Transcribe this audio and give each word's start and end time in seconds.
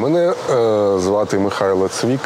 Мене 0.00 0.32
е, 0.50 0.98
звати 0.98 1.38
Михайло 1.38 1.88
Цвік. 1.88 2.20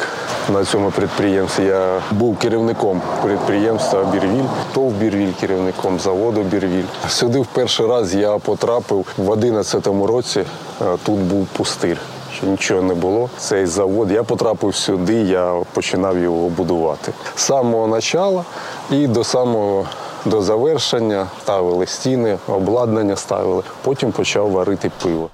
На 0.53 0.65
цьому 0.65 0.91
підприємстві 0.91 1.63
я 1.65 2.01
був 2.11 2.37
керівником 2.37 3.01
підприємства 3.27 4.03
Бірвіль, 4.03 4.43
ТОВ 4.73 4.91
Бірвіль, 4.91 5.31
керівником 5.39 5.99
заводу 5.99 6.41
Бірвіль. 6.41 6.83
Сюди 7.09 7.39
в 7.39 7.45
перший 7.45 7.87
раз 7.87 8.15
я 8.15 8.37
потрапив 8.37 8.99
в 9.17 9.35
2011 9.35 9.87
році. 9.87 10.39
Е, 10.39 10.85
Тут 11.05 11.19
був 11.19 11.47
пустир. 11.47 11.97
Що 12.33 12.47
нічого 12.47 12.81
не 12.81 12.93
було. 12.93 13.29
Цей 13.37 13.65
завод. 13.65 14.11
Я 14.11 14.23
потрапив 14.23 14.75
сюди, 14.75 15.13
я 15.13 15.61
починав 15.73 16.17
його 16.17 16.49
будувати. 16.49 17.11
З 17.35 17.41
самого 17.41 17.95
початку 17.95 18.43
і 18.91 19.07
до 19.07 19.23
самого 19.23 19.85
до 20.25 20.41
завершення 20.41 21.27
ставили 21.41 21.85
стіни, 21.85 22.37
обладнання 22.47 23.15
ставили. 23.15 23.63
Потім 23.83 24.11
почав 24.11 24.51
варити 24.51 24.91
пиво. 25.03 25.29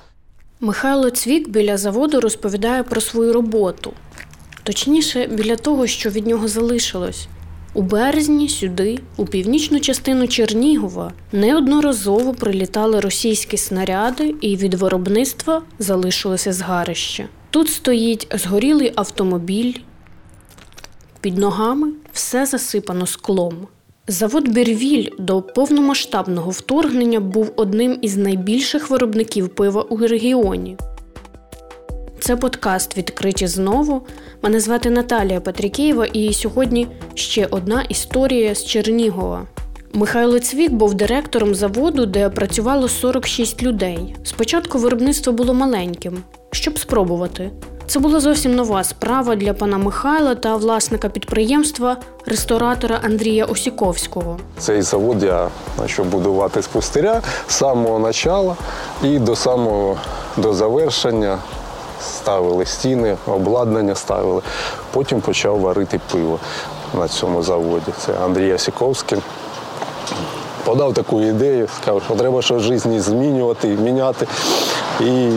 Михайло 0.64 1.09
Цвік 1.09 1.50
біля 1.50 1.78
заводу 1.78 2.21
розповідає 2.21 2.84
про 2.84 3.02
свою 3.02 3.34
роботу. 3.34 3.93
Точніше, 4.64 5.28
біля 5.28 5.56
того, 5.56 5.87
що 5.87 6.10
від 6.10 6.28
нього 6.28 6.47
залишилось. 6.47 7.28
У 7.74 7.82
березні 7.82 8.50
сюди, 8.50 9.00
у 9.18 9.25
північну 9.25 9.79
частину 9.79 10.28
Чернігова, 10.28 11.14
неодноразово 11.32 12.34
прилітали 12.34 13.00
російські 13.00 13.57
снаряди, 13.57 14.36
і 14.42 14.57
від 14.57 14.74
виробництва 14.74 15.61
залишилося 15.79 16.54
згарище. 16.54 17.28
Тут 17.50 17.70
стоїть 17.70 18.28
згорілий 18.36 18.93
автомобіль. 18.96 19.73
Під 21.21 21.37
ногами 21.37 21.93
все 22.14 22.46
засипано 22.46 23.07
склом. 23.07 23.68
Завод 24.07 24.47
Бірвіль 24.47 25.10
до 25.19 25.41
повномасштабного 25.41 26.51
вторгнення 26.51 27.19
був 27.19 27.51
одним 27.55 27.97
із 28.01 28.18
найбільших 28.18 28.89
виробників 28.89 29.50
пива 29.50 29.82
у 29.82 29.97
регіоні. 29.97 30.78
Це 32.19 32.36
подкаст 32.36 32.97
Відкриті 32.97 33.47
знову. 33.47 34.02
Мене 34.42 34.59
звати 34.59 34.89
Наталія 34.89 35.42
Петрикєєва, 35.42 36.06
і 36.06 36.34
сьогодні 36.34 36.88
ще 37.14 37.45
одна 37.45 37.81
історія 37.81 38.56
з 38.56 38.66
Чернігова. 38.66 39.48
Михайло 39.94 40.39
Цвік 40.39 40.72
був 40.72 40.94
директором 40.94 41.56
заводу, 41.56 42.06
де 42.06 42.30
працювало 42.30 42.88
46 42.88 43.64
людей. 43.64 44.16
Спочатку 44.23 44.78
виробництво 44.78 45.33
було 45.33 45.54
маленьким, 45.54 46.23
щоб 46.52 46.80
спробувати. 46.80 47.52
Це 47.92 48.00
була 48.00 48.20
зовсім 48.20 48.56
нова 48.56 48.84
справа 48.84 49.36
для 49.36 49.53
пана 49.53 49.78
Михайла 49.78 50.36
та 50.36 50.56
власника 50.56 51.09
підприємства, 51.09 51.98
ресторатора 52.25 53.00
Андрія 53.03 53.45
Осіковського. 53.45 54.38
Цей 54.59 54.81
завод 54.81 55.23
я 55.23 55.48
почав 55.75 56.06
будувати 56.06 56.61
з 56.61 56.67
пустиря 56.67 57.22
з 57.48 57.53
самого 57.53 58.00
початку 58.00 58.56
і 59.03 59.20
до 59.20 59.36
самого 59.36 59.98
до 60.38 60.53
завершення 60.53 61.38
ставили 62.02 62.66
стіни, 62.66 63.17
обладнання 63.28 63.95
ставили. 63.95 64.42
Потім 64.92 65.22
почав 65.22 65.59
варити 65.59 66.00
пиво 66.11 66.39
на 66.94 67.08
цьому 67.08 67.44
заводі. 67.44 67.92
Це 67.98 68.14
Андрій 68.26 68.53
Осіковський. 68.53 69.20
Подав 70.66 70.94
таку 70.94 71.22
ідею, 71.22 71.67
сказав, 71.81 72.02
що 72.05 72.16
треба 72.16 72.42
щось 72.42 72.64
в 72.64 72.66
житті 72.66 73.00
змінювати, 73.00 73.67
міняти. 73.67 74.28
І 75.00 75.30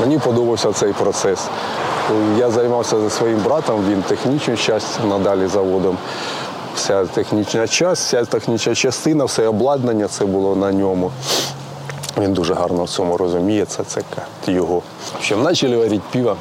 мені 0.00 0.18
подобався 0.18 0.72
цей 0.72 0.92
процес. 0.92 1.48
Я 2.38 2.50
займався 2.50 3.00
зі 3.00 3.10
своїм 3.10 3.38
братом, 3.38 3.84
він 3.90 4.02
технічну 4.02 4.56
частину 4.56 5.08
надалі 5.08 5.46
заводом. 5.46 5.98
Вся 6.76 7.06
технічна 7.06 7.66
частина, 7.68 7.92
вся 7.92 8.24
технічна 8.24 8.74
частина, 8.74 9.24
все 9.24 9.48
обладнання 9.48 10.08
це 10.08 10.24
було 10.24 10.56
на 10.56 10.72
ньому. 10.72 11.10
Він 12.20 12.32
дуже 12.32 12.54
гарно 12.54 12.84
в 12.84 12.88
цьому 12.88 13.16
розуміє, 13.16 13.64
це, 13.64 13.84
його. 14.46 14.82
В 15.20 15.44
почали 15.44 15.76
варити 15.76 16.00
пиво. 16.12 16.36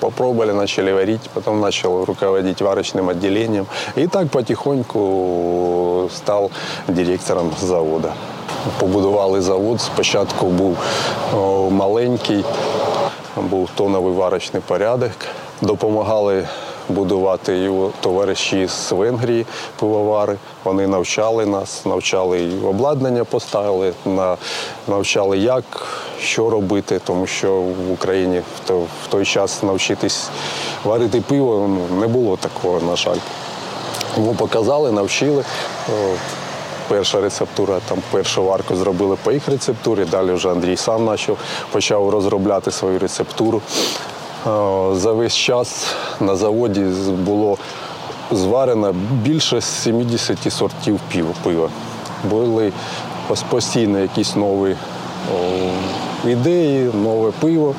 Попробовали, 0.00 0.52
начали 0.52 0.92
варить, 0.92 1.30
потом 1.34 1.60
начал 1.60 2.04
руководить 2.04 2.62
варочным 2.62 3.08
отделением. 3.08 3.66
И 3.96 4.06
так 4.06 4.30
потихоньку 4.30 6.08
стал 6.14 6.50
директором 6.88 7.52
завода. 7.60 8.14
Побудували 8.80 9.40
завод. 9.40 9.80
Спочатку 9.80 10.46
був 10.46 10.76
маленький, 11.70 12.44
був 13.36 13.68
тоновий 13.74 14.14
варочний 14.14 14.62
порядок. 14.66 15.12
Допомагали 15.60 16.46
будувати 16.88 17.56
його 17.56 17.90
товариші 18.00 18.68
з 18.68 18.92
Венгрії, 18.92 19.46
пивовари. 19.78 20.36
Вони 20.64 20.86
навчали 20.86 21.46
нас, 21.46 21.86
навчали 21.86 22.42
і 22.42 22.64
обладнання 22.64 23.24
поставили, 23.24 23.92
навчали, 24.88 25.38
як, 25.38 25.64
що 26.20 26.50
робити, 26.50 27.00
тому 27.04 27.26
що 27.26 27.60
в 27.60 27.92
Україні 27.92 28.42
в 29.04 29.08
той 29.08 29.24
час 29.24 29.62
навчитись 29.62 30.28
варити 30.84 31.20
пиво 31.20 31.68
ну, 31.68 32.00
не 32.00 32.06
було 32.06 32.36
такого, 32.36 32.80
на 32.80 32.96
жаль. 32.96 33.18
Тому 34.14 34.34
показали, 34.34 34.92
навчили. 34.92 35.44
Перша 36.88 37.20
рецептура, 37.20 37.80
там 37.88 37.98
першу 38.10 38.44
варку 38.44 38.76
зробили 38.76 39.16
по 39.22 39.32
їх 39.32 39.48
рецептурі, 39.48 40.04
далі 40.04 40.32
вже 40.32 40.50
Андрій 40.50 40.76
сам 40.76 41.06
почав, 41.06 41.36
почав 41.72 42.10
розробляти 42.10 42.70
свою 42.70 42.98
рецептуру. 42.98 43.62
Е, 44.46 44.50
За 44.94 45.12
весь 45.12 45.34
час 45.34 45.86
на 46.20 46.36
заводі 46.36 46.80
було 47.24 47.58
зварено 48.32 48.94
більше 49.12 49.60
70 49.60 50.52
сортів 50.52 51.00
пива. 51.44 51.68
Були 52.24 52.72
постійно 53.50 53.98
якісь 53.98 54.36
нові 54.36 54.76
ідеї, 56.26 56.90
нове 56.94 57.30
пиво. 57.40 57.74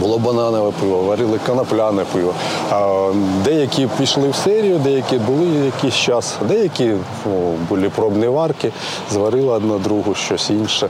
Було 0.00 0.18
бананове 0.18 0.72
пиво, 0.80 1.02
варили 1.02 1.40
конопляне 1.46 2.04
пиво. 2.12 2.34
А 2.70 3.10
деякі 3.44 3.88
пішли 3.98 4.28
в 4.28 4.34
серію, 4.34 4.78
деякі 4.78 5.18
були 5.18 5.46
якийсь 5.46 5.94
час, 5.94 6.34
деякі 6.48 6.92
ну, 7.26 7.54
були 7.68 7.90
пробні 7.90 8.26
варки, 8.26 8.72
зварили 9.10 9.48
одна 9.48 9.78
другу 9.78 10.14
щось 10.14 10.50
інше. 10.50 10.88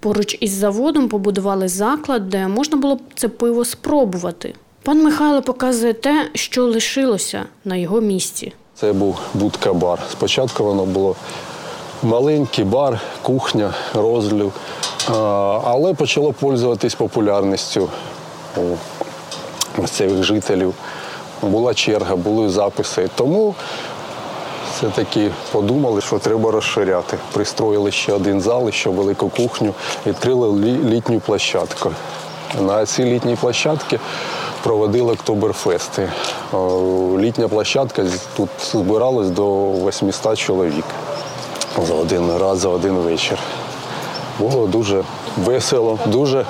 Поруч 0.00 0.38
із 0.40 0.50
заводом 0.52 1.08
побудували 1.08 1.68
заклад, 1.68 2.28
де 2.28 2.48
можна 2.48 2.76
було 2.76 2.94
б 2.94 3.00
це 3.14 3.28
пиво 3.28 3.64
спробувати. 3.64 4.54
Пан 4.82 5.04
Михайло 5.04 5.42
показує 5.42 5.92
те, 5.92 6.30
що 6.34 6.64
лишилося 6.64 7.42
на 7.64 7.76
його 7.76 8.00
місці. 8.00 8.52
Це 8.74 8.92
був 8.92 9.16
будка-бар. 9.34 9.98
Спочатку 10.12 10.64
воно 10.64 10.84
було 10.84 11.16
маленький 12.02 12.64
бар, 12.64 13.00
кухня, 13.22 13.74
розлив, 13.94 14.52
А, 15.08 15.60
але 15.64 15.94
почало 15.94 16.32
пользуватись 16.32 16.94
популярністю 16.94 17.88
у 18.56 18.76
місцевих 19.80 20.22
жителів. 20.24 20.74
Була 21.42 21.74
черга, 21.74 22.16
були 22.16 22.48
записи. 22.50 23.08
Тому 23.14 23.54
все-таки 24.76 25.30
подумали, 25.52 26.00
що 26.00 26.18
треба 26.18 26.50
розширяти. 26.50 27.18
Пристроїли 27.32 27.90
ще 27.90 28.12
один 28.12 28.40
зал, 28.40 28.70
ще 28.70 28.90
велику 28.90 29.28
кухню, 29.28 29.74
відкрили 30.06 30.48
лі- 30.48 30.88
літню 30.88 31.20
площадку. 31.20 31.90
На 32.60 32.86
цій 32.86 33.04
літній 33.04 33.36
площадці 33.40 33.98
проводили 34.62 35.12
октоберфести. 35.12 36.08
Літня 37.18 37.48
площадка 37.48 38.04
тут 38.36 38.48
збиралось 38.72 39.28
до 39.30 39.70
800 39.72 40.38
чоловік 40.38 40.84
за 41.86 41.94
один 41.94 42.36
раз, 42.36 42.58
за 42.58 42.68
один 42.68 42.92
вечір. 42.94 43.38
Було 44.38 44.66
дуже 44.66 45.04
весело, 45.44 45.98
дуже, 46.06 46.46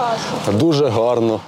дуже 0.52 0.88
гарно. 0.88 1.40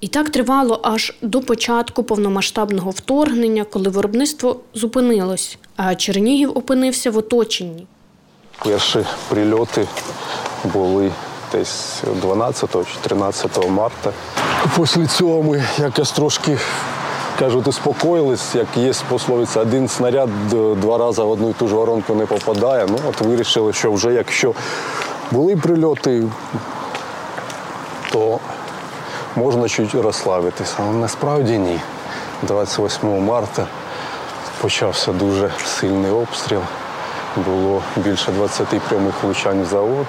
І 0.00 0.08
так 0.08 0.30
тривало 0.30 0.80
аж 0.82 1.14
до 1.22 1.40
початку 1.40 2.02
повномасштабного 2.02 2.90
вторгнення, 2.90 3.64
коли 3.64 3.88
виробництво 3.88 4.56
зупинилось, 4.74 5.58
а 5.76 5.94
Чернігів 5.94 6.58
опинився 6.58 7.10
в 7.10 7.16
оточенні. 7.16 7.86
Перші 8.64 8.98
прильоти 9.28 9.86
були 10.64 11.10
десь 11.52 12.02
12 12.22 12.70
чи 12.72 13.08
13 13.08 13.68
марта. 13.70 14.12
Після 14.76 15.06
цього 15.06 15.42
ми 15.42 15.64
якось 15.78 16.12
трошки 16.12 16.58
кажуть, 17.38 17.68
успокоїлись, 17.68 18.54
як 18.54 18.66
є 18.76 18.92
пословиця, 19.08 19.60
один 19.60 19.88
снаряд 19.88 20.48
два 20.80 20.98
рази 20.98 21.22
в 21.22 21.30
одну 21.30 21.50
і 21.50 21.52
ту 21.52 21.68
ж 21.68 21.74
воронку 21.74 22.14
не 22.14 22.26
попадає. 22.26 22.86
Ну 22.88 22.98
от 23.08 23.20
вирішили, 23.20 23.72
що 23.72 23.92
вже 23.92 24.12
якщо 24.12 24.54
були 25.30 25.56
прильоти, 25.56 26.28
то 28.12 28.38
можна 29.36 29.68
чуть 29.68 29.94
розслабитися. 29.94 30.74
Але 30.78 30.92
насправді 30.92 31.58
ні. 31.58 31.80
28 32.42 33.24
марта 33.24 33.66
почався 34.60 35.12
дуже 35.12 35.50
сильний 35.66 36.10
обстріл. 36.10 36.60
Було 37.36 37.82
більше 37.96 38.32
20 38.32 38.66
прямих 38.88 39.14
влучань 39.22 39.62
в 39.62 39.66
завод, 39.66 40.06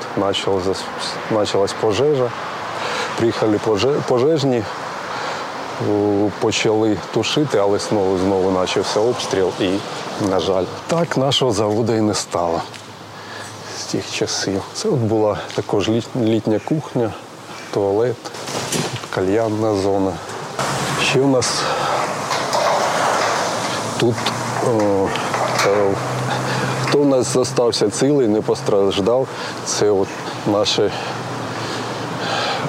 почалась, 1.29 1.73
пожежа. 1.81 2.29
Приїхали 3.17 3.59
пожежні, 4.07 4.63
почали 6.39 6.97
тушити, 7.13 7.57
але 7.57 7.79
знову 7.79 8.17
знову 8.17 8.51
почався 8.51 8.99
обстріл 8.99 9.51
і, 9.59 9.69
на 10.29 10.39
жаль, 10.39 10.65
так 10.87 11.17
нашого 11.17 11.51
заводу 11.51 11.93
і 11.93 12.01
не 12.01 12.13
стало 12.13 12.61
з 13.79 13.83
тих 13.83 14.11
часів. 14.11 14.61
Це 14.73 14.89
от 14.89 14.99
була 14.99 15.37
також 15.55 15.89
літня 16.15 16.59
кухня, 16.65 17.13
туалет, 17.73 18.17
кальянна 19.11 19.75
зона. 19.75 20.13
Ще 21.03 21.21
у 21.21 21.27
нас 21.27 21.63
тут 23.99 24.15
о, 24.67 25.07
е, 25.67 25.95
хто 26.83 26.99
у 26.99 27.05
нас 27.05 27.33
залишився 27.33 27.89
цілий, 27.89 28.27
не 28.27 28.41
постраждав, 28.41 29.27
це 29.65 29.89
от 29.89 30.07
наші 30.47 30.91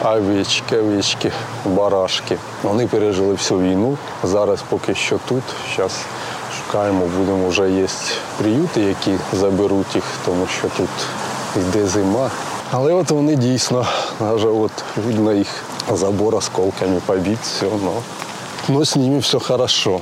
овечки, 0.05 0.79
овечки, 0.79 1.33
барашки. 1.65 2.37
Вони 2.63 2.87
пережили 2.87 3.33
всю 3.33 3.61
війну. 3.61 3.99
Зараз 4.25 4.63
поки 4.69 4.95
що 4.95 5.19
тут. 5.29 5.43
Зараз 5.77 5.93
шукаємо, 6.59 7.07
будемо 7.19 7.49
вже 7.49 7.71
є 7.71 7.87
приюти, 8.39 8.81
які 8.81 9.13
заберуть 9.33 9.95
їх, 9.95 10.05
тому 10.25 10.47
що 10.47 10.69
тут 10.77 10.91
йде 11.57 11.87
зима. 11.87 12.31
Але 12.71 12.93
от 12.93 13.11
вони 13.11 13.37
дійсно, 13.37 13.87
навіть 14.21 14.47
от 14.47 14.73
видно 14.97 15.33
їх 15.33 15.49
забор 15.91 16.35
осколками 16.35 17.01
побит, 17.07 17.39
все, 17.43 17.67
но, 17.67 18.03
но 18.69 18.85
з 18.85 18.97
ними 18.97 19.19
все 19.19 19.39
хорошо. 19.39 20.01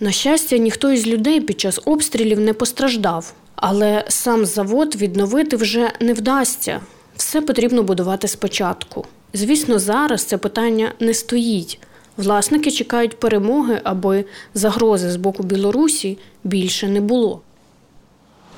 На 0.00 0.12
щастя, 0.12 0.56
ніхто 0.56 0.92
із 0.92 1.06
людей 1.06 1.40
під 1.40 1.60
час 1.60 1.80
обстрілів 1.84 2.40
не 2.40 2.52
постраждав, 2.52 3.32
але 3.56 4.04
сам 4.08 4.46
завод 4.46 4.96
відновити 4.96 5.56
вже 5.56 5.90
не 6.00 6.12
вдасться. 6.12 6.80
Все 7.16 7.40
потрібно 7.40 7.82
будувати 7.82 8.28
спочатку. 8.28 9.04
Звісно, 9.32 9.78
зараз 9.78 10.24
це 10.24 10.38
питання 10.38 10.92
не 11.00 11.14
стоїть. 11.14 11.80
Власники 12.16 12.70
чекають 12.70 13.20
перемоги, 13.20 13.80
аби 13.84 14.24
загрози 14.54 15.10
з 15.10 15.16
боку 15.16 15.42
Білорусі 15.42 16.18
більше 16.44 16.88
не 16.88 17.00
було. 17.00 17.40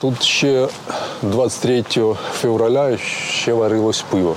Тут 0.00 0.22
ще 0.22 0.68
23 1.22 1.84
февраля 2.32 2.98
ще 3.30 3.52
варилось 3.52 4.04
пиво. 4.10 4.36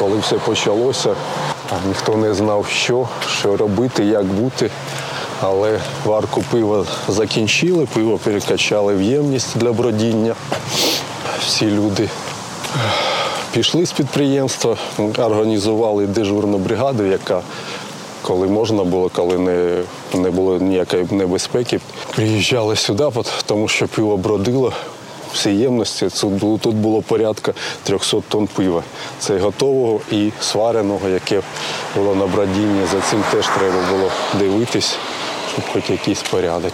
Коли 0.00 0.18
все 0.18 0.36
почалося, 0.36 1.14
ніхто 1.88 2.16
не 2.16 2.34
знав, 2.34 2.66
що, 2.66 3.08
що 3.38 3.56
робити, 3.56 4.04
як 4.04 4.24
бути. 4.24 4.70
Але 5.40 5.80
варку 6.04 6.44
пива 6.50 6.86
закінчили, 7.08 7.86
пиво 7.94 8.18
перекачали 8.18 8.94
в 8.94 9.02
ємність 9.02 9.58
для 9.58 9.72
бродіння. 9.72 10.34
Всі 11.46 11.66
люди 11.66 12.08
пішли 13.52 13.86
з 13.86 13.92
підприємства, 13.92 14.76
організували 15.18 16.06
дежурну 16.06 16.58
бригаду, 16.58 17.06
яка 17.06 17.42
коли 18.22 18.48
можна 18.48 18.84
було, 18.84 19.08
коли 19.08 19.38
не, 19.38 19.82
не 20.14 20.30
було 20.30 20.58
ніякої 20.58 21.06
небезпеки, 21.10 21.80
приїжджали 22.14 22.76
сюди, 22.76 23.08
тому 23.46 23.68
що 23.68 23.88
пиво 23.88 24.16
бродило. 24.16 24.72
Всі 25.34 25.50
ємності 25.50 26.08
тут 26.62 26.74
було, 26.74 27.02
порядка 27.02 27.52
300 27.82 28.20
тонн 28.28 28.46
пива. 28.46 28.82
Це 29.18 29.38
готового 29.38 30.00
і 30.10 30.32
свареного, 30.40 31.08
яке 31.08 31.42
було 31.96 32.14
на 32.14 32.26
бродінні. 32.26 32.86
За 32.92 33.00
цим 33.10 33.24
теж 33.32 33.46
треба 33.46 33.90
було 33.90 34.10
дивитись, 34.38 34.96
щоб 35.52 35.64
хоч 35.72 35.90
якийсь 35.90 36.22
порядок. 36.22 36.72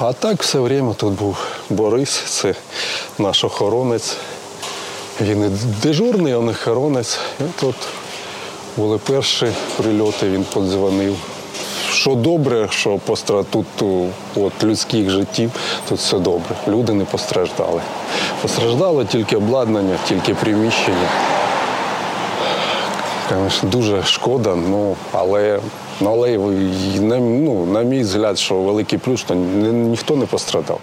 А 0.00 0.12
так 0.12 0.42
все 0.42 0.58
время 0.58 0.94
тут 0.94 1.12
був 1.12 1.36
Борис, 1.70 2.10
це 2.10 2.54
наш 3.18 3.44
охоронець. 3.44 4.16
Він 5.20 5.44
і 5.44 5.48
дежурний, 5.82 6.36
він 6.36 6.48
охоронець. 6.48 7.18
І 7.40 7.60
тут 7.60 7.74
були 8.76 8.98
перші 8.98 9.46
прильоти, 9.76 10.30
він 10.30 10.44
подзвонив. 10.44 11.16
Що 11.92 12.14
добре, 12.14 12.68
що 12.70 13.00
тут 13.50 13.66
от, 14.36 14.64
людських 14.64 15.10
життів, 15.10 15.50
тут 15.88 15.98
все 15.98 16.18
добре. 16.18 16.56
Люди 16.68 16.92
не 16.92 17.04
постраждали. 17.04 17.80
Постраждало 18.42 19.04
тільки 19.04 19.36
обладнання, 19.36 19.96
тільки 20.08 20.34
приміщення. 20.34 21.08
Звісно, 23.30 23.68
дуже 23.68 24.02
шкода, 24.02 24.56
ну, 24.56 24.96
але, 25.12 25.60
ну, 26.00 26.10
але 26.10 26.38
на, 27.00 27.18
ну, 27.18 27.66
на 27.66 27.82
мій 27.82 28.00
взгляд, 28.00 28.38
що 28.38 28.54
великий 28.54 28.98
плюс, 28.98 29.20
що 29.20 29.34
ні, 29.34 29.68
ніхто 29.68 30.16
не 30.16 30.26
пострадав. 30.26 30.80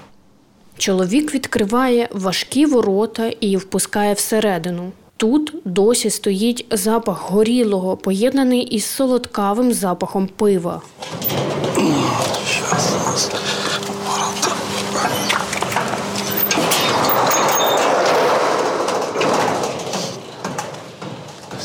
Чоловік 0.78 1.34
відкриває 1.34 2.10
важкі 2.12 2.66
ворота 2.66 3.28
і 3.40 3.58
впускає 3.58 4.14
всередину. 4.14 4.92
Тут 5.18 5.54
досі 5.66 6.10
стоїть 6.10 6.66
запах 6.72 7.32
горілого, 7.32 7.98
поєднаний 7.98 8.62
із 8.62 8.86
солодкавим 8.86 9.74
запахом 9.74 10.28
пива. 10.28 10.82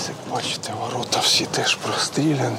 Як 0.08 0.16
бачите, 0.30 0.72
ворота 0.80 1.20
всі 1.20 1.46
теж 1.46 1.74
простріляні. 1.74 2.56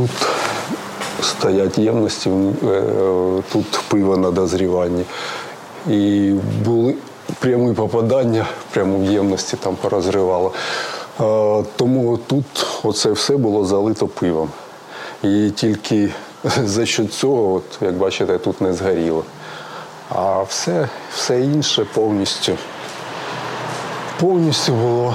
Тут 0.00 0.10
стоять 1.26 1.78
ємності, 1.78 2.30
е, 2.30 2.82
тут 3.52 3.80
пиво 3.88 4.16
на 4.16 4.30
дозріванні. 4.30 5.04
І 5.90 6.34
були 6.64 6.94
прямі 7.38 7.74
попадання, 7.74 8.46
прямо 8.70 8.98
в 8.98 9.04
ємності 9.04 9.56
там 9.56 9.76
порозривало. 9.76 10.52
Тому 11.76 12.18
тут 12.26 12.66
оце 12.82 13.10
все 13.10 13.36
було 13.36 13.64
залито 13.64 14.06
пивом. 14.06 14.48
І 15.22 15.50
тільки 15.50 16.10
за 16.64 16.86
що 16.86 17.04
цього, 17.04 17.54
от, 17.54 17.64
як 17.80 17.94
бачите, 17.94 18.38
тут 18.38 18.60
не 18.60 18.72
згоріло. 18.72 19.24
А 20.08 20.42
все, 20.42 20.88
все 21.14 21.40
інше 21.40 21.86
повністю, 21.94 22.52
повністю 24.20 24.72
було 24.72 25.14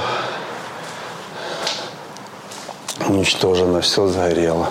уничтожено, 3.09 3.79
все 3.79 4.09
згоріло. 4.09 4.69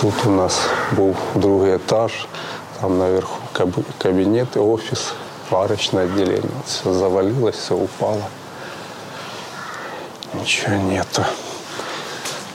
Тут 0.00 0.14
у 0.26 0.30
нас 0.30 0.60
був 0.92 1.16
другий 1.34 1.74
етаж, 1.74 2.12
там 2.80 2.98
наверху 2.98 3.38
каб- 3.52 3.84
кабінет, 4.02 4.56
офіс, 4.56 5.12
варочне 5.50 6.06
відділення. 6.06 6.60
Все 6.66 6.92
завалилось, 6.94 7.56
все 7.56 7.74
упало. 7.74 8.22
Ничего 10.34 10.76
нету. 10.76 11.24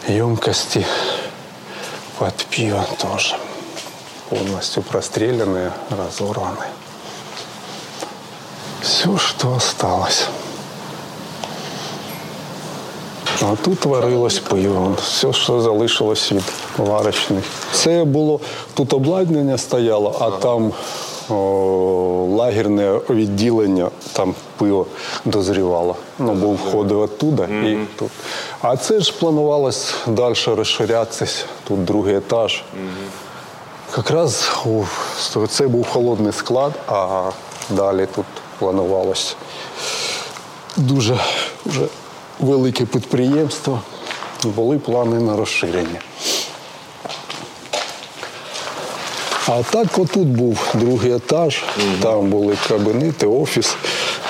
Емкости 0.10 0.86
под 2.20 2.34
пиво 2.50 2.86
тоже 3.01 3.36
полностью 4.30 4.84
простреленные, 4.84 5.72
разорваны. 5.89 6.65
Все, 8.97 9.19
что 9.19 9.55
осталось. 9.55 10.26
А 13.43 13.57
тут 13.57 13.85
варилось 13.85 14.38
пиво. 14.38 14.95
Все, 15.03 15.33
що 15.33 15.61
залишилось 15.61 16.33
від 16.33 16.43
варочних. 16.79 17.45
Це 17.73 18.05
було 18.05 18.41
тут 18.75 18.93
обладнання 18.93 19.59
стояло, 19.59 20.17
а 20.21 20.31
там 20.31 20.73
о, 21.31 21.35
лагерне 22.31 23.00
відділення, 23.11 23.91
там 24.12 24.35
пиво 24.57 24.87
дозрівало. 25.25 25.97
Ну, 26.19 26.33
був 26.33 26.55
входи 26.55 26.95
оттуда 26.95 27.45
і 27.45 27.79
тут. 27.99 28.11
А 28.62 28.76
це 28.76 29.00
ж 29.00 29.12
планувалось 29.19 29.95
далі 30.07 30.35
розширятися. 30.47 31.45
Тут 31.69 31.85
другий 31.85 32.17
етаж. 32.17 32.62
Якраз 33.97 34.50
о, 34.67 35.47
це 35.47 35.69
був 35.69 35.87
холодний 35.87 36.33
склад, 36.33 36.73
а 36.88 37.31
далі 37.71 38.07
тут 38.15 38.25
планувалось 38.59 39.37
дуже 40.77 41.19
вже 41.67 41.87
велике 42.41 42.85
підприємство. 42.85 43.81
Були 44.45 44.79
плани 44.79 45.21
на 45.21 45.37
розширення. 45.37 46.01
А 49.49 49.63
так 49.63 49.99
отут 49.99 50.29
був 50.29 50.75
другий 50.75 51.13
етаж, 51.13 51.65
там 52.03 52.31
були 52.31 52.57
кабінети, 52.69 53.27
офіс, 53.27 53.77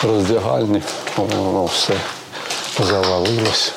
роздягальні, 0.03 0.83
воно 1.17 1.65
все 1.65 1.95
завалилось. 2.85 3.73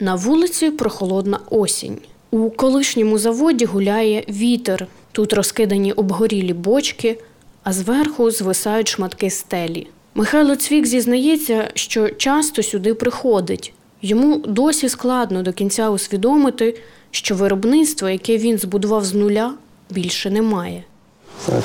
На 0.00 0.14
вулиці 0.14 0.70
прохолодна 0.70 1.40
осінь. 1.50 1.98
У 2.30 2.50
колишньому 2.50 3.18
заводі 3.18 3.64
гуляє 3.64 4.24
вітер. 4.28 4.86
Тут 5.12 5.32
розкидані 5.32 5.92
обгорілі 5.92 6.52
бочки, 6.52 7.18
а 7.64 7.72
зверху 7.72 8.30
звисають 8.30 8.88
шматки 8.88 9.30
стелі. 9.30 9.86
Михайло 10.14 10.56
Цвік 10.56 10.86
зізнається, 10.86 11.70
що 11.74 12.08
часто 12.08 12.62
сюди 12.62 12.94
приходить. 12.94 13.72
Йому 14.02 14.36
досі 14.36 14.88
складно 14.88 15.42
до 15.42 15.52
кінця 15.52 15.90
усвідомити, 15.90 16.76
що 17.10 17.34
виробництво, 17.34 18.08
яке 18.08 18.36
він 18.36 18.58
збудував 18.58 19.04
з 19.04 19.14
нуля, 19.14 19.54
більше 19.90 20.30
немає. 20.30 20.84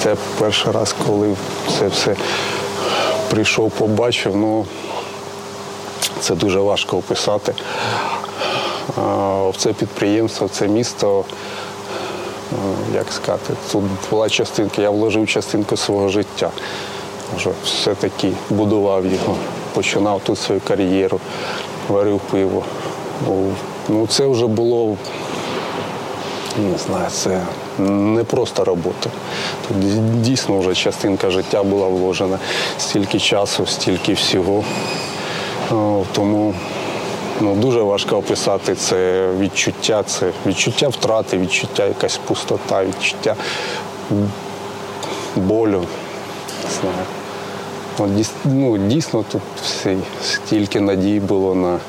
Я 0.05 0.17
перший 0.39 0.71
раз, 0.71 0.95
коли 1.07 1.35
це 1.79 1.87
все 1.87 2.15
прийшов, 3.29 3.71
побачив, 3.71 4.35
ну 4.35 4.65
це 6.19 6.35
дуже 6.35 6.59
важко 6.59 6.97
описати. 6.97 7.53
це 9.57 9.73
підприємство, 9.73 10.47
це 10.47 10.67
місто. 10.67 11.25
Е, 12.53 12.95
Як 12.95 13.11
сказати, 13.11 13.53
тут 13.71 13.83
була 14.11 14.29
частинка, 14.29 14.81
я 14.81 14.89
вложив 14.89 15.27
частинку 15.27 15.77
свого 15.77 16.09
життя. 16.09 16.49
Вже 17.37 17.49
все-таки 17.63 18.31
будував 18.49 19.05
його, 19.05 19.35
починав 19.73 20.21
тут 20.23 20.39
свою 20.39 20.61
кар'єру, 20.67 21.19
варив 21.89 22.19
пиво. 22.19 22.63
Ну, 23.27 23.51
Ну, 23.89 24.07
це 24.07 24.27
вже 24.27 24.47
було 24.47 24.97
не 26.59 26.77
знаю, 26.77 27.09
це 27.09 27.41
не 27.79 28.23
просто 28.23 28.63
робота. 28.63 29.09
Тут 29.67 30.21
дійсно 30.21 30.59
вже 30.59 30.75
частинка 30.75 31.29
життя 31.29 31.63
була 31.63 31.87
вложена, 31.87 32.39
стільки 32.77 33.19
часу, 33.19 33.65
стільки 33.65 34.13
всього. 34.13 34.63
Тому 36.11 36.53
ну, 37.41 37.55
дуже 37.55 37.81
важко 37.81 38.17
описати 38.17 38.75
це 38.75 39.29
відчуття, 39.39 40.03
це 40.03 40.31
відчуття 40.45 40.87
втрати, 40.87 41.37
відчуття 41.37 41.85
якась 41.85 42.17
пустота, 42.17 42.85
відчуття 42.85 43.35
болю. 45.35 45.83
Не 46.63 46.71
знаю. 46.81 47.05
Ну, 48.45 48.77
дійсно 48.77 49.25
тут 49.31 49.41
всі, 49.63 49.97
стільки 50.23 50.79
надій 50.79 51.19
було 51.19 51.55
на 51.55 51.79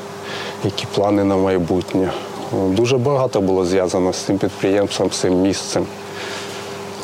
які 0.65 0.87
плани 0.95 1.25
на 1.25 1.37
майбутнє. 1.37 2.11
Дуже 2.53 2.99
багато 2.99 3.41
було 3.41 3.65
зв'язано 3.65 4.13
з 4.13 4.17
цим 4.17 4.39
підприємством, 4.39 5.11
з 5.11 5.17
цим 5.17 5.35
місцем. 5.35 5.87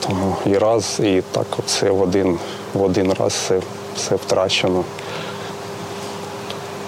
Тому 0.01 0.37
і 0.47 0.59
раз, 0.59 1.01
і 1.05 1.23
так 1.33 1.47
оце 1.59 1.91
в 1.91 2.03
один, 2.03 2.39
в 2.75 2.83
один 2.83 3.13
раз 3.13 3.33
все, 3.33 3.61
все 3.97 4.17
втрачено. 4.17 4.85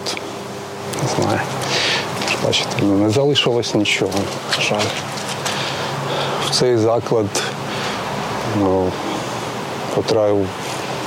Тут, 0.05 0.23
не 1.03 1.25
знаю. 1.25 1.41
Ж 2.29 2.37
Бачите, 2.49 2.83
не 2.83 3.11
залишилось 3.11 3.75
нічого. 3.75 4.13
Жаль. 4.61 4.89
В 6.47 6.51
цей 6.51 6.77
заклад 6.77 7.27
ну, 8.61 8.93
потратив 9.95 10.47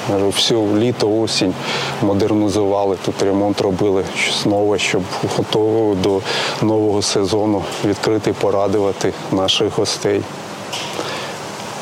Кажу, 0.07 0.29
всю 0.29 0.77
літо, 0.77 1.19
осінь 1.19 1.53
модернізували, 2.01 2.97
тут 3.05 3.23
ремонт 3.23 3.61
робили 3.61 4.03
щось 4.17 4.45
нове, 4.45 4.79
щоб 4.79 5.01
готово 5.37 5.95
до 5.95 6.21
нового 6.61 7.01
сезону 7.01 7.63
відкрити, 7.85 8.33
порадувати 8.33 9.13
наших 9.31 9.77
гостей. 9.77 10.21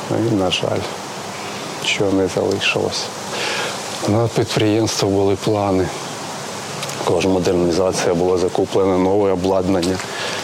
Ну 0.09 0.17
І, 0.31 0.35
на 0.35 0.51
жаль, 0.51 0.79
що 1.85 2.05
не 2.05 2.27
залишилось. 2.27 3.05
На 4.07 4.27
підприємство 4.27 5.09
були 5.09 5.35
плани. 5.35 5.87
Також 7.09 7.25
модернізація 7.25 8.13
була 8.13 8.37
закуплена 8.37 8.97
нове 8.97 9.31
обладнання, 9.31 9.97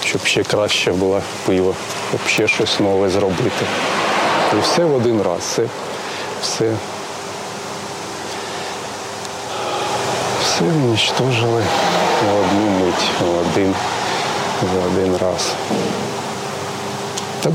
щоб 0.04 0.26
ще 0.26 0.44
краще 0.44 0.92
було 0.92 1.22
пиво, 1.46 1.74
щоб 2.10 2.20
ще 2.28 2.48
щось 2.48 2.80
нове 2.80 3.10
зробити. 3.10 3.66
І 4.58 4.62
все 4.62 4.86
в 4.86 4.96
один 4.96 5.22
раз. 5.22 5.40
Все, 5.42 5.68
все 6.42 6.72
все 10.42 10.64
уничтожили 10.66 11.64
в 12.26 12.40
одну 12.40 12.86
мить, 12.86 13.06
в 13.22 13.40
один, 13.40 13.74
в 14.62 14.88
один 14.88 15.18
раз. 15.18 15.54
Та 17.42 17.52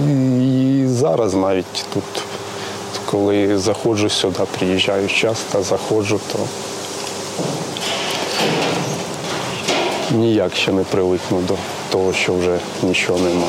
і 0.00 0.84
зараз 0.86 1.34
навіть 1.34 1.84
тут, 1.94 2.22
коли 3.06 3.58
заходжу 3.58 4.08
сюди, 4.08 4.40
приїжджаю 4.58 5.08
часто, 5.08 5.62
заходжу, 5.62 6.20
то 6.32 6.38
ніяк 10.14 10.56
ще 10.56 10.72
не 10.72 10.82
привикну 10.84 11.40
до 11.40 11.54
того, 11.90 12.12
що 12.12 12.34
вже 12.34 12.58
нічого 12.82 13.18
нема. 13.18 13.46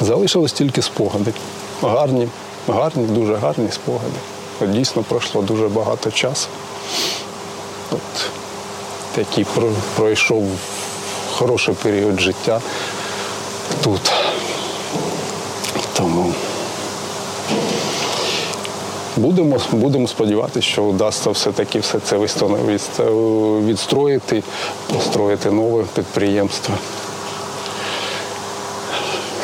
Залишились 0.00 0.52
тільки 0.52 0.82
спогади. 0.82 1.32
Гарні, 1.82 2.28
гарні, 2.68 3.06
дуже 3.06 3.34
гарні 3.36 3.68
спогади. 3.72 4.18
Дійсно 4.60 5.02
пройшло 5.02 5.42
дуже 5.42 5.68
багато 5.68 6.10
часу. 6.10 6.48
От, 7.90 8.00
про- 9.54 9.72
пройшов 9.96 10.44
хороший 11.32 11.74
період 11.74 12.20
життя 12.20 12.60
тут. 13.84 14.12
Тому 15.96 16.34
будемо, 19.22 19.58
будемо 19.72 20.08
сподіватися, 20.08 20.66
що 20.66 20.84
вдасться 20.84 21.30
все-таки 21.30 21.78
все 21.78 21.98
це 22.00 22.16
вистанов- 22.16 23.66
відстроїти, 23.66 24.42
построїти 24.92 25.50
нове 25.50 25.84
підприємство. 25.94 26.74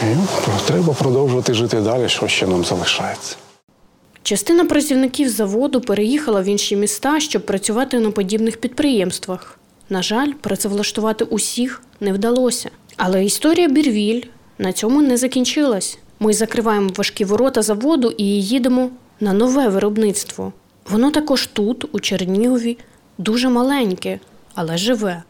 І 0.02 0.16
треба 0.66 0.92
продовжувати 0.92 1.54
жити 1.54 1.80
далі, 1.80 2.08
що 2.08 2.28
ще 2.28 2.47
нам 2.47 2.64
залишається. 2.64 3.37
Частина 4.23 4.64
працівників 4.64 5.28
заводу 5.28 5.80
переїхала 5.80 6.40
в 6.40 6.44
інші 6.44 6.76
міста, 6.76 7.20
щоб 7.20 7.47
працювати 7.47 7.99
на 7.99 8.11
подібних 8.11 8.56
підприємствах. 8.56 9.58
На 9.90 10.02
жаль, 10.02 10.32
працевлаштувати 10.40 11.25
усіх 11.25 11.82
не 12.00 12.12
вдалося. 12.12 12.70
Але 12.97 13.25
історія 13.25 13.68
Бірвіль 13.68 14.23
на 14.58 14.73
цьому 14.73 15.02
не 15.02 15.16
закінчилась. 15.16 15.99
Ми 16.20 16.32
закриваємо 16.32 16.90
важкі 16.97 17.25
ворота 17.25 17.62
заводу 17.62 18.11
і 18.16 18.25
їдемо 18.25 18.90
на 19.21 19.33
нове 19.33 19.69
виробництво. 19.69 20.53
Воно 20.91 21.11
також 21.11 21.47
тут, 21.47 21.85
у 21.93 22.01
Чернігові, 22.01 22.79
дуже 23.19 23.49
маленьке, 23.49 24.21
але 24.55 24.79
живе. 24.79 25.23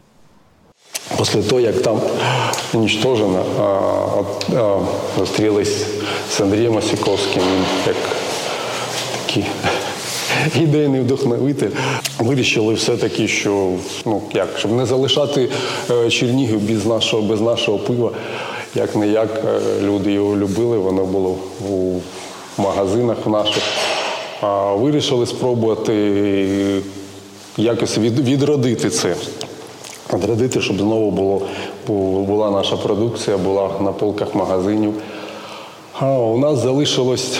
Після 1.17 1.41
того, 1.41 1.61
як 1.61 1.81
там 1.81 2.01
уничтожено, 2.73 3.45
зустрілись 5.17 5.85
з 6.31 6.41
Андрієм 6.41 6.75
Осіковським, 6.75 7.43
як 7.87 7.95
такий 9.25 9.45
ідейний 10.63 11.01
вдохновитель. 11.01 11.69
Вирішили 12.19 12.73
все-таки, 12.73 13.27
що 13.27 13.73
ну 14.05 14.21
як, 14.33 14.47
щоб 14.57 14.71
не 14.71 14.85
залишати 14.85 15.49
е, 15.91 16.09
Чернігів 16.09 16.61
без 16.61 16.85
нашого, 16.85 17.23
без 17.23 17.41
нашого 17.41 17.79
пива. 17.79 18.11
Як 18.75 18.95
не 18.95 19.07
як 19.07 19.43
люди 19.81 20.11
його 20.11 20.35
любили, 20.35 20.77
воно 20.77 21.05
було 21.05 21.37
у 21.69 21.99
магазинах 22.59 23.17
наших. 23.27 23.63
Вирішили 24.75 25.25
спробувати 25.25 25.93
якось 27.57 27.97
відродити 27.97 28.89
це. 28.89 29.15
Відродити, 30.13 30.61
щоб 30.61 30.77
знову 30.77 31.11
було, 31.11 31.41
була 32.23 32.51
наша 32.51 32.77
продукція, 32.77 33.37
була 33.37 33.69
на 33.81 33.91
полках 33.91 34.35
магазинів. 34.35 34.93
А 35.99 36.11
у 36.11 36.37
нас 36.37 36.59
залишилось 36.59 37.39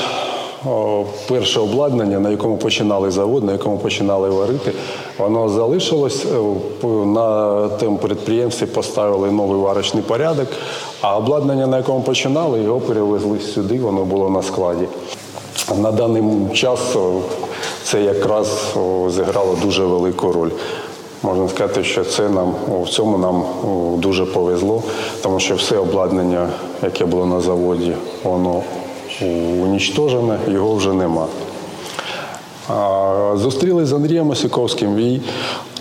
перше 1.28 1.60
обладнання, 1.60 2.20
на 2.20 2.30
якому 2.30 2.58
починали 2.58 3.12
завод, 3.12 3.44
на 3.44 3.52
якому 3.52 3.78
починали 3.78 4.30
варити. 4.30 4.72
Воно 5.18 5.50
залишилось. 5.50 6.26
Е, 6.26 6.88
На 6.88 7.68
тому 7.68 7.98
підприємстві 7.98 8.66
поставили 8.66 9.32
новий 9.32 9.62
варочний 9.62 10.04
порядок, 10.04 10.48
а 11.02 11.18
обладнання, 11.18 11.68
на 11.68 11.78
якому 11.78 12.02
починали, 12.02 12.60
його 12.60 12.80
перевезли 12.80 13.40
сюди, 13.40 13.80
воно 13.80 14.04
було 14.06 14.30
на 14.30 14.42
складі. 14.42 14.86
На 15.78 15.92
даний 15.92 16.24
час 16.54 16.80
це 17.84 18.02
якраз 18.02 18.48
зіграло 19.10 19.58
дуже 19.64 19.86
велику 19.86 20.32
роль. 20.32 20.50
Можна 21.24 21.50
сказати, 21.50 21.84
що 21.84 22.04
це 22.04 22.30
нам 22.30 22.54
в 22.84 22.90
цьому 22.90 23.18
нам 23.18 23.44
дуже 24.00 24.26
повезло, 24.26 24.84
тому 25.22 25.40
що 25.40 25.56
все 25.56 25.78
обладнання, 25.78 26.50
яке 26.84 27.06
було 27.06 27.26
на 27.26 27.42
заводі, 27.42 27.94
воно 28.24 28.62
унічтожене, 29.62 30.40
його 30.48 30.76
вже 30.76 30.94
нема. 30.94 31.28
Зустрілись 33.36 33.88
з 33.88 33.94
Андрієм 33.94 34.30
Осіковським, 34.30 35.00
і 35.00 35.22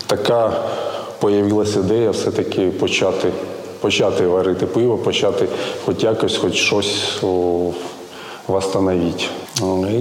така 0.07 0.53
появилася 1.19 1.79
ідея 1.79 2.11
все-таки 2.11 2.67
почати, 2.67 3.31
почати 3.81 4.27
варити 4.27 4.65
пиво, 4.65 4.97
почати 4.97 5.47
хоч 5.85 6.03
якось, 6.03 6.37
хоч 6.37 6.53
щось. 6.53 7.23
О, 7.23 7.71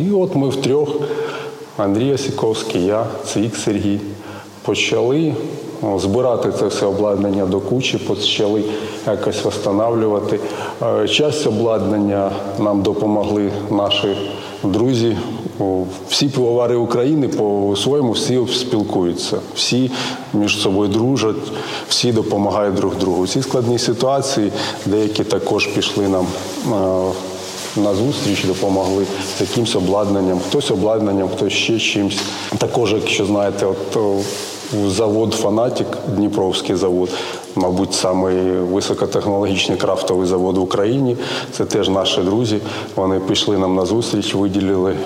І 0.07 0.11
от 0.11 0.37
ми 0.37 0.49
втрьох, 0.49 0.89
Андрій 1.77 2.13
Осіковський, 2.15 2.85
я, 2.85 3.07
Цвік 3.27 3.57
Сергій, 3.57 4.01
почали 4.63 5.35
збирати 5.97 6.53
це 6.59 6.67
все 6.67 6.87
обладнання 6.87 7.47
до 7.47 7.61
кучі, 7.61 7.99
почали 7.99 8.65
якось 9.07 9.37
встановлювати. 9.37 10.41
Е, 10.83 11.09
Часть 11.09 11.47
обладнання 11.47 12.31
нам 12.59 12.83
допомогли 12.83 13.51
наші 13.71 14.17
друзі. 14.63 15.17
Всі 16.09 16.29
пивовари 16.29 16.77
України 16.77 17.29
по-своєму 17.29 18.13
всі 18.13 18.41
спілкуються, 18.53 19.39
всі 19.55 19.91
між 20.35 20.59
собою 20.59 20.89
дружать, 20.89 21.37
всі 21.89 22.13
допомагають 22.13 22.75
друг 22.75 22.97
другу. 22.97 23.23
У 23.23 23.27
цій 23.27 23.43
складній 23.43 23.79
ситуації 23.79 24.53
деякі 24.87 25.25
також 25.25 25.67
пішли 25.67 26.09
нам 26.09 26.27
е, 26.67 27.81
на 27.81 27.95
зустріч, 27.95 28.45
допомогли 28.45 29.05
з 29.39 29.41
якимось 29.41 29.77
обладнанням, 29.77 30.41
хтось 30.49 30.71
обладнанням, 30.71 31.29
хтось 31.37 31.53
ще 31.53 31.79
чимось. 31.79 32.19
Також, 32.59 32.93
якщо 32.93 33.27
знаєте, 33.27 33.67
от 33.67 33.97
завод 34.73 35.35
Фанатік, 35.35 35.87
Дніпровський 36.09 36.77
завод, 36.77 37.11
мабуть, 37.55 37.95
самий 37.95 38.37
високотехнологічний 38.51 39.79
крафтовий 39.79 40.27
завод 40.27 40.59
в 40.59 40.63
Україні. 40.63 41.17
Це 41.53 41.65
теж 41.65 41.89
наші 41.89 42.21
друзі. 42.21 42.59
Вони 42.97 43.21
пішли 43.21 43.59
нам 43.59 43.75
на 43.75 43.85
зустріч, 43.87 44.35
виділили 44.35 44.97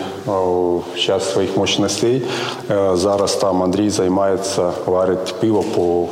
час 0.96 1.32
своїх 1.32 1.56
мощностей. 1.56 2.22
Е, 2.70 2.90
Зараз 2.96 3.34
там 3.34 3.62
Андрій 3.62 3.90
займається, 3.90 4.72
варить 4.86 5.34
пиво 5.40 5.64
по 5.74 6.06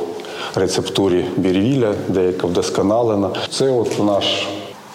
рецептурі 0.55 1.25
Бірвіля, 1.37 1.93
деяка 2.07 2.47
вдосконалена. 2.47 3.29
Це 3.49 3.69
от 3.69 4.03
наш. 4.03 4.47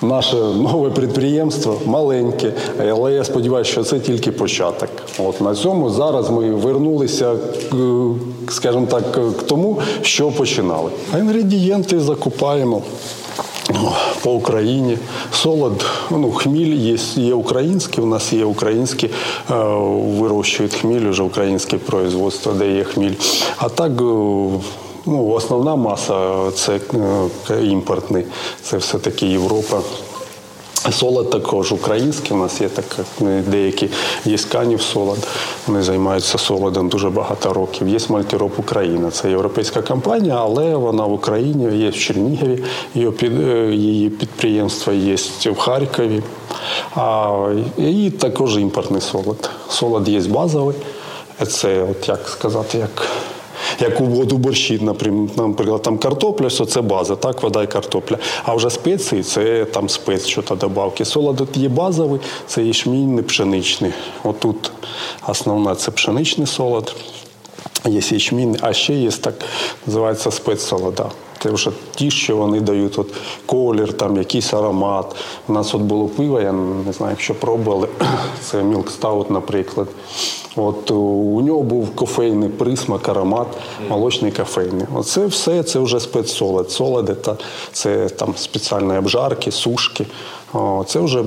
Наше 0.02 0.36
нове 0.36 0.90
підприємство 0.90 1.80
маленьке, 1.86 2.52
але 2.90 3.12
я 3.12 3.24
сподіваюся, 3.24 3.70
що 3.70 3.84
це 3.84 4.00
тільки 4.00 4.32
початок. 4.32 4.88
От 5.18 5.40
на 5.40 5.54
цьому 5.54 5.90
зараз 5.90 6.30
ми 6.30 6.50
вернулися, 6.50 7.36
скажімо 8.48 8.86
так, 8.90 9.12
к 9.12 9.20
тому, 9.46 9.78
що 10.02 10.30
починали. 10.30 10.90
А 11.12 11.18
інгредієнти 11.18 12.00
закупаємо 12.00 12.82
по 14.22 14.32
Україні. 14.32 14.98
Солод, 15.32 15.86
ну, 16.10 16.32
хміль 16.32 16.74
є, 16.74 16.96
є 17.14 17.34
український, 17.34 18.04
у 18.04 18.06
нас 18.06 18.32
є 18.32 18.44
українські, 18.44 19.06
е, 19.06 19.54
вирощують 20.20 20.74
хміль, 20.74 21.08
вже 21.08 21.22
українське 21.22 21.78
производство, 21.78 22.52
де 22.52 22.72
є 22.72 22.84
хміль. 22.84 23.14
А 23.56 23.68
так. 23.68 23.92
Ну, 25.06 25.28
основна 25.28 25.76
маса 25.76 26.50
це 26.54 26.80
е, 27.50 27.64
імпортний, 27.64 28.24
це 28.62 28.76
все-таки 28.76 29.26
Європа. 29.26 29.80
Солод 30.92 31.30
також 31.30 31.72
український. 31.72 32.36
У 32.36 32.40
нас 32.40 32.60
є 32.60 32.68
так, 32.68 32.84
деякі 33.48 33.88
є 34.24 34.38
канів 34.52 34.82
солод. 34.82 35.18
Вони 35.66 35.82
займаються 35.82 36.38
солодом 36.38 36.88
дуже 36.88 37.10
багато 37.10 37.52
років. 37.52 37.88
Є 37.88 37.98
Malteurop 38.08 38.58
Україна. 38.58 39.10
Це 39.10 39.30
європейська 39.30 39.82
компанія, 39.82 40.34
але 40.34 40.76
вона 40.76 41.04
в 41.04 41.12
Україні, 41.12 41.78
є 41.78 41.90
в 41.90 41.94
Чернігові, 41.98 42.64
е, 42.96 43.00
її 43.72 44.10
підприємство 44.10 44.92
є 44.92 45.16
в 45.52 45.56
Харкові. 45.58 46.22
А 46.94 47.48
і 47.78 48.10
також 48.10 48.56
імпортний 48.56 49.00
солод. 49.00 49.50
Солод 49.68 50.08
є 50.08 50.20
базовий. 50.20 50.76
Це, 51.48 51.82
от 51.82 52.08
як 52.08 52.28
сказати, 52.28 52.78
як 52.78 53.08
як 53.80 54.00
у 54.00 54.04
воду 54.04 54.38
борщі, 54.38 54.80
наприклад, 55.36 55.82
там 55.82 55.98
картопля, 55.98 56.50
що 56.50 56.66
це 56.66 56.80
база, 56.80 57.16
так, 57.16 57.42
вода 57.42 57.62
і 57.62 57.66
картопля. 57.66 58.18
А 58.44 58.54
вже 58.54 58.70
спеції 58.70 59.22
це 59.22 59.64
там 59.64 59.88
спец, 59.88 60.26
що 60.26 60.42
та 60.42 60.54
добавки. 60.54 61.04
Солод 61.04 61.48
є 61.54 61.68
базовий, 61.68 62.20
це 62.46 62.64
ячмінний, 62.64 63.24
пшеничний. 63.24 63.92
Отут 64.24 64.70
основна 65.28 65.74
це 65.74 65.90
пшеничний 65.90 66.46
солод, 66.46 66.96
є 67.84 68.02
січмін, 68.02 68.56
а 68.60 68.72
ще 68.72 68.94
є 68.94 69.10
так, 69.10 69.34
називається 69.86 70.30
спецсолода. 70.30 71.10
Це 71.46 71.52
вже 71.52 71.70
ті, 71.94 72.10
що 72.10 72.36
вони 72.36 72.60
дають 72.60 72.98
от 72.98 73.14
колір, 73.46 73.92
там 73.92 74.16
якийсь 74.16 74.54
аромат. 74.54 75.16
У 75.48 75.52
нас 75.52 75.74
от 75.74 75.80
було 75.80 76.08
пиво, 76.08 76.40
я 76.40 76.52
не 76.52 76.92
знаю, 76.92 77.12
якщо 77.12 77.34
пробували, 77.34 77.88
це 78.40 78.62
Stout, 78.62 79.32
наприклад. 79.32 79.88
От 80.56 80.90
у 80.90 81.40
нього 81.40 81.62
був 81.62 81.94
кофейний 81.94 82.48
присмак, 82.48 83.08
аромат, 83.08 83.46
молочний 83.88 84.32
кофейний. 84.32 84.86
Оце 84.94 85.26
все 85.26 85.62
це 85.62 85.78
вже 85.78 86.00
спецсолод. 86.00 86.70
Солоди 86.70 87.14
та 87.14 87.36
це 87.72 88.08
там 88.08 88.34
спеціальні 88.36 88.98
обжарки, 88.98 89.50
сушки. 89.50 90.06
О, 90.52 90.84
це 90.86 91.00
вже 91.00 91.24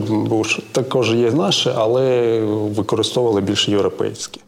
також 0.72 1.14
є 1.14 1.32
наше, 1.32 1.74
але 1.78 2.40
використовували 2.76 3.42
більш 3.42 3.70
європейські. 3.70 4.42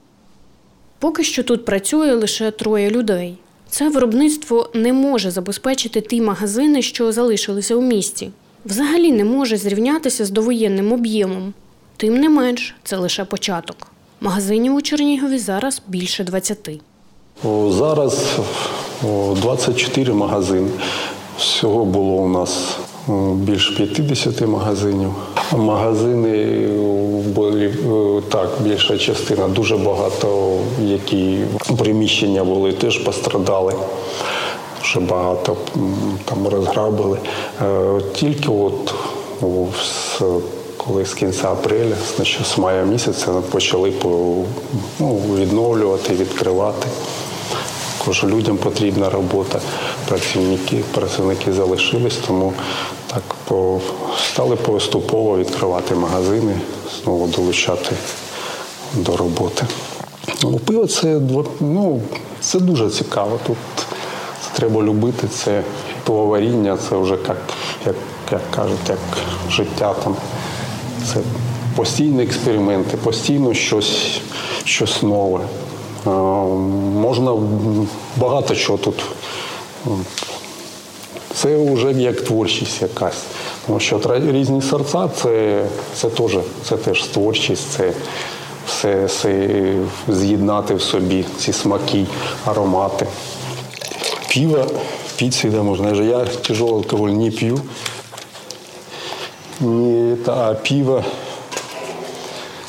Поки 1.00 1.24
що 1.24 1.44
тут 1.44 1.66
працює 1.66 2.14
лише 2.14 2.52
троє 2.52 2.90
людей. 2.90 3.38
Це 3.72 3.90
виробництво 3.90 4.70
не 4.74 4.94
може 4.94 5.32
забезпечити 5.32 6.02
ті 6.02 6.22
магазини, 6.22 6.82
що 6.82 7.12
залишилися 7.12 7.76
у 7.76 7.82
місті. 7.82 8.30
Взагалі 8.66 9.12
не 9.12 9.24
може 9.24 9.58
зрівнятися 9.58 10.26
з 10.26 10.30
довоєнним 10.30 10.94
об'ємом. 10.94 11.54
Тим 11.98 12.18
не 12.18 12.30
менш, 12.30 12.76
це 12.84 12.98
лише 12.98 13.26
початок. 13.26 13.78
Магазинів 14.22 14.76
у 14.76 14.82
Чернігові 14.82 15.38
зараз 15.38 15.82
більше 15.88 16.24
20. 16.24 16.70
Зараз 17.70 18.40
24 19.04 20.14
магазини. 20.14 20.70
Всього 21.38 21.86
було 21.86 22.14
у 22.14 22.28
нас 22.30 22.78
о, 23.12 23.34
більш 23.34 23.70
50 23.70 24.42
магазинів. 24.48 25.10
Магазини 25.58 26.38
е, 27.38 28.22
так, 28.30 28.50
більша 28.60 28.98
частина, 28.98 29.48
дуже 29.48 29.78
багато, 29.78 30.58
які 30.84 31.38
приміщення 31.78 32.44
були, 32.44 32.72
теж 32.72 32.98
пострадали. 32.98 33.74
Дуже 34.80 35.00
багато 35.00 35.58
там 36.26 36.48
розграбили. 36.48 37.18
Е, 37.62 38.02
Тільки 38.14 38.50
от 38.50 38.94
коли 40.78 41.06
з 41.06 41.14
кінця 41.14 41.52
апреля, 41.52 41.96
з 42.44 42.58
мая 42.58 42.84
місяця, 42.84 43.32
почали 43.52 43.94
ну, 45.00 45.22
відновлювати, 45.36 46.14
відкривати. 46.14 46.88
Також 47.98 48.24
людям 48.24 48.58
потрібна 48.58 49.10
робота, 49.10 49.60
працівники, 50.08 50.84
працівники 50.94 51.54
залишились, 51.54 52.18
тому 52.28 52.54
так 53.14 53.24
по, 53.48 53.80
стали 54.18 54.56
поступово 54.56 55.38
відкривати 55.38 55.96
магазини, 55.96 56.56
знову 57.04 57.28
долучати 57.28 57.96
до 58.94 59.18
роботи. 59.18 59.66
Ну, 60.44 60.60
пиво 60.60 60.88
це, 60.88 61.20
ну, 61.60 62.02
це 62.40 62.60
дуже 62.60 62.90
цікаво. 62.90 63.40
Тут 63.48 63.58
це 64.42 64.60
треба 64.60 64.82
любити, 64.82 65.28
це 65.28 65.64
пивоваріння, 66.04 66.78
це 66.90 66.98
вже 66.98 67.14
як, 67.14 67.38
як, 67.86 67.96
як 68.32 68.42
кажуть, 68.52 68.90
як 68.90 69.00
життя 69.50 69.94
там. 70.04 70.16
Це 71.14 71.20
постійні 71.76 72.24
експерименти, 72.24 72.98
постійно 72.98 73.54
щось, 73.54 74.22
щось 74.64 75.04
нове. 75.04 75.40
Можна 76.96 77.36
багато 78.18 78.56
чого 78.56 78.78
тут. 78.78 79.04
Це 81.42 81.74
вже 81.74 81.92
як 81.92 82.22
творчість 82.22 82.82
якась. 82.82 83.24
Тому 83.68 83.80
що 83.80 84.02
різні 84.32 84.62
серця 84.62 85.10
це, 85.16 85.66
це, 85.96 86.10
теж, 86.10 86.38
це 86.64 86.78
теж 86.78 87.04
творчість, 87.04 87.72
це 87.72 87.94
все, 89.08 89.76
з'єднати 90.08 90.76
в 90.76 90.82
собі, 90.82 91.26
ці 91.38 91.54
смаки, 91.54 92.06
аромати. 92.46 93.08
Пиво 94.34 94.66
пить 95.18 95.34
всегда 95.34 95.62
можно. 95.62 96.02
Я 96.02 96.26
тяжелый 96.26 96.76
алкоголь 96.76 97.12
не 97.12 97.32
пью. 97.32 97.60
Не 99.60 100.14
это, 100.14 100.50
а 100.50 100.54
пиво. 100.54 101.04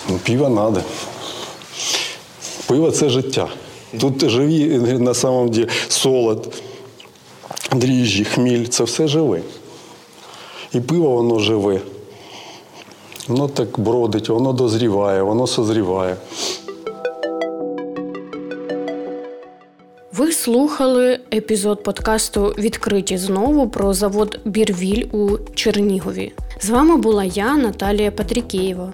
Ну, 0.08 0.18
пиво 0.18 0.48
надо. 0.48 0.80
Пиво 2.66 2.90
це 2.90 3.08
життя. 3.08 3.48
Тут 4.00 4.30
живі 4.30 4.78
на 4.98 5.14
самом 5.14 5.48
деле 5.48 5.68
солод, 5.88 6.54
дріжджі, 7.74 8.24
хміль 8.24 8.66
це 8.66 8.84
все 8.84 9.08
живе. 9.08 9.40
І 10.72 10.80
пиво 10.80 11.10
воно 11.10 11.38
живе. 11.38 11.80
Воно 13.28 13.48
так 13.48 13.80
бродить, 13.80 14.28
воно 14.28 14.52
дозріває, 14.52 15.22
воно 15.22 15.46
созріває. 15.46 16.16
Ви 20.12 20.32
слухали 20.32 21.20
епізод 21.34 21.82
подкасту 21.82 22.54
Відкриті 22.58 23.18
знову 23.18 23.68
про 23.68 23.94
завод 23.94 24.40
Бірвіль 24.44 25.04
у 25.12 25.38
Чернігові. 25.54 26.32
З 26.60 26.70
вами 26.70 26.96
була 26.96 27.24
я, 27.24 27.56
Наталія 27.56 28.10
Патрікєєва. 28.10 28.92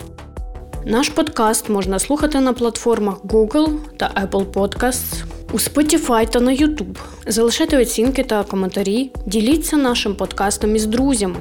Наш 0.84 1.08
подкаст 1.08 1.68
можна 1.68 1.98
слухати 1.98 2.40
на 2.40 2.52
платформах 2.52 3.24
Google 3.24 3.76
та 3.96 4.10
Apple 4.22 4.44
Podcasts, 4.52 5.24
у 5.52 5.56
Spotify 5.56 6.30
та 6.30 6.40
на 6.40 6.52
YouTube. 6.52 6.98
Залишайте 7.26 7.82
оцінки 7.82 8.22
та 8.22 8.44
коментарі, 8.44 9.10
діліться 9.26 9.76
нашим 9.76 10.14
подкастом 10.14 10.76
із 10.76 10.86
друзями. 10.86 11.36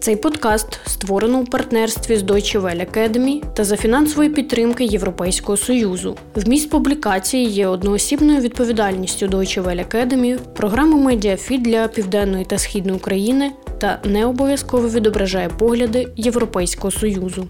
Цей 0.00 0.16
подкаст 0.16 0.80
створено 0.86 1.38
у 1.38 1.44
партнерстві 1.44 2.16
з 2.16 2.22
Deutsche 2.22 2.60
Welle 2.60 2.90
Academy 2.90 3.42
та 3.54 3.64
за 3.64 3.76
фінансової 3.76 4.30
підтримки 4.30 4.84
Європейського 4.84 5.56
Союзу. 5.56 6.16
Вміст 6.34 6.70
публікації 6.70 7.46
є 7.46 7.66
одноосібною 7.66 8.40
відповідальністю 8.40 9.26
Deutsche 9.26 9.62
Welle 9.62 9.94
Academy, 9.94 10.38
програми 10.38 10.96
Медіафіт 10.96 11.62
для 11.62 11.88
Південної 11.88 12.44
та 12.44 12.58
Східної 12.58 12.96
України 12.96 13.52
та 13.78 14.00
не 14.04 14.26
обов'язково 14.26 14.88
відображає 14.88 15.48
погляди 15.48 16.08
Європейського 16.16 16.90
Союзу. 16.90 17.48